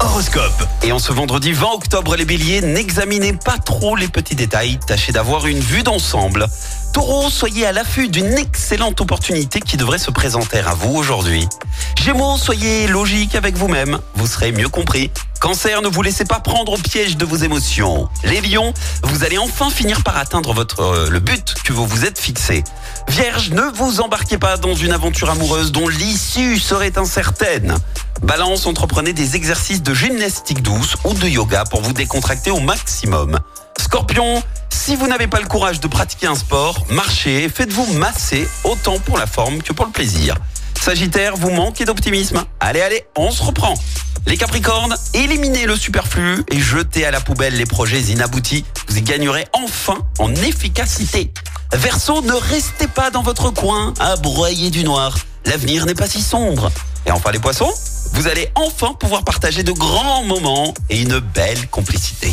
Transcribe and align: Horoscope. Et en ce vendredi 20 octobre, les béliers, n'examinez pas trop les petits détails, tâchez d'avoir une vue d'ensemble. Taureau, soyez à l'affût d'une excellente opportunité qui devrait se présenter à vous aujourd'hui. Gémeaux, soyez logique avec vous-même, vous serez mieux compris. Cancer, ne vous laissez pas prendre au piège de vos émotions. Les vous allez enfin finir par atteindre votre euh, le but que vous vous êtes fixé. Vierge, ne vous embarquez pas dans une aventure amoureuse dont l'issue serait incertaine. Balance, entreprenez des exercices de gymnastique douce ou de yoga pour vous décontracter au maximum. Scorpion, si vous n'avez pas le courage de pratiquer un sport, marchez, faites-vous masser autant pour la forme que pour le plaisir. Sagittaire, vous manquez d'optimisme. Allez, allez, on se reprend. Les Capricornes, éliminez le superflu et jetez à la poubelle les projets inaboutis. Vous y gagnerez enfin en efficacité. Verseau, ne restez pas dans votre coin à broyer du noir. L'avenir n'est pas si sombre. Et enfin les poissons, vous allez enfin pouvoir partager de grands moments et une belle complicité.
Horoscope. 0.00 0.66
Et 0.82 0.92
en 0.92 0.98
ce 0.98 1.12
vendredi 1.12 1.52
20 1.52 1.66
octobre, 1.74 2.16
les 2.16 2.24
béliers, 2.24 2.62
n'examinez 2.62 3.34
pas 3.34 3.58
trop 3.58 3.94
les 3.94 4.08
petits 4.08 4.34
détails, 4.34 4.78
tâchez 4.86 5.12
d'avoir 5.12 5.46
une 5.46 5.60
vue 5.60 5.82
d'ensemble. 5.82 6.46
Taureau, 6.94 7.28
soyez 7.28 7.66
à 7.66 7.72
l'affût 7.72 8.06
d'une 8.06 8.38
excellente 8.38 9.00
opportunité 9.00 9.58
qui 9.58 9.76
devrait 9.76 9.98
se 9.98 10.12
présenter 10.12 10.60
à 10.60 10.74
vous 10.74 10.94
aujourd'hui. 10.94 11.48
Gémeaux, 12.00 12.38
soyez 12.38 12.86
logique 12.86 13.34
avec 13.34 13.56
vous-même, 13.56 13.98
vous 14.14 14.28
serez 14.28 14.52
mieux 14.52 14.68
compris. 14.68 15.10
Cancer, 15.40 15.82
ne 15.82 15.88
vous 15.88 16.02
laissez 16.02 16.24
pas 16.24 16.38
prendre 16.38 16.74
au 16.74 16.78
piège 16.78 17.16
de 17.16 17.24
vos 17.24 17.34
émotions. 17.34 18.08
Les 18.22 18.40
vous 19.02 19.24
allez 19.24 19.38
enfin 19.38 19.70
finir 19.70 20.04
par 20.04 20.16
atteindre 20.16 20.52
votre 20.52 20.82
euh, 20.82 21.10
le 21.10 21.18
but 21.18 21.56
que 21.64 21.72
vous 21.72 21.84
vous 21.84 22.04
êtes 22.04 22.20
fixé. 22.20 22.62
Vierge, 23.08 23.50
ne 23.50 23.62
vous 23.62 24.00
embarquez 24.00 24.38
pas 24.38 24.56
dans 24.56 24.76
une 24.76 24.92
aventure 24.92 25.30
amoureuse 25.30 25.72
dont 25.72 25.88
l'issue 25.88 26.60
serait 26.60 26.96
incertaine. 26.96 27.74
Balance, 28.22 28.66
entreprenez 28.66 29.12
des 29.12 29.34
exercices 29.34 29.82
de 29.82 29.92
gymnastique 29.92 30.62
douce 30.62 30.94
ou 31.04 31.12
de 31.12 31.26
yoga 31.26 31.64
pour 31.64 31.82
vous 31.82 31.92
décontracter 31.92 32.52
au 32.52 32.60
maximum. 32.60 33.40
Scorpion, 33.80 34.42
si 34.74 34.96
vous 34.96 35.06
n'avez 35.06 35.28
pas 35.28 35.40
le 35.40 35.46
courage 35.46 35.80
de 35.80 35.86
pratiquer 35.86 36.26
un 36.26 36.34
sport, 36.34 36.84
marchez, 36.90 37.48
faites-vous 37.48 37.94
masser 37.94 38.46
autant 38.64 38.98
pour 38.98 39.16
la 39.16 39.26
forme 39.26 39.62
que 39.62 39.72
pour 39.72 39.86
le 39.86 39.92
plaisir. 39.92 40.36
Sagittaire, 40.78 41.36
vous 41.36 41.50
manquez 41.50 41.84
d'optimisme. 41.84 42.44
Allez, 42.60 42.82
allez, 42.82 43.06
on 43.16 43.30
se 43.30 43.42
reprend. 43.42 43.74
Les 44.26 44.36
Capricornes, 44.36 44.94
éliminez 45.14 45.66
le 45.66 45.76
superflu 45.76 46.44
et 46.50 46.58
jetez 46.58 47.06
à 47.06 47.10
la 47.10 47.20
poubelle 47.20 47.56
les 47.56 47.66
projets 47.66 48.00
inaboutis. 48.00 48.64
Vous 48.88 48.98
y 48.98 49.02
gagnerez 49.02 49.46
enfin 49.52 49.98
en 50.18 50.34
efficacité. 50.34 51.32
Verseau, 51.72 52.20
ne 52.22 52.32
restez 52.32 52.88
pas 52.88 53.10
dans 53.10 53.22
votre 53.22 53.50
coin 53.50 53.94
à 54.00 54.16
broyer 54.16 54.70
du 54.70 54.82
noir. 54.82 55.16
L'avenir 55.46 55.86
n'est 55.86 55.94
pas 55.94 56.08
si 56.08 56.20
sombre. 56.20 56.70
Et 57.06 57.12
enfin 57.12 57.30
les 57.30 57.38
poissons, 57.38 57.72
vous 58.12 58.26
allez 58.26 58.50
enfin 58.54 58.92
pouvoir 58.94 59.24
partager 59.24 59.62
de 59.62 59.72
grands 59.72 60.24
moments 60.24 60.74
et 60.90 61.00
une 61.00 61.20
belle 61.20 61.68
complicité. 61.68 62.32